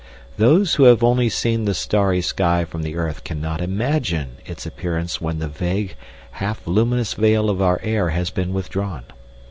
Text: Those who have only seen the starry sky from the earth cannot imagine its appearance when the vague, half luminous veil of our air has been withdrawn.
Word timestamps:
Those 0.37 0.73
who 0.73 0.85
have 0.85 1.03
only 1.03 1.29
seen 1.29 1.65
the 1.65 1.75
starry 1.75 2.21
sky 2.23 2.65
from 2.65 2.81
the 2.81 2.95
earth 2.95 3.23
cannot 3.23 3.61
imagine 3.61 4.37
its 4.47 4.65
appearance 4.65 5.21
when 5.21 5.37
the 5.37 5.47
vague, 5.47 5.93
half 6.31 6.65
luminous 6.65 7.13
veil 7.13 7.51
of 7.51 7.61
our 7.61 7.79
air 7.83 8.09
has 8.09 8.31
been 8.31 8.51
withdrawn. 8.51 9.03